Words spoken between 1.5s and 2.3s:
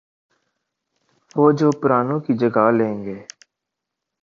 جو پرانوں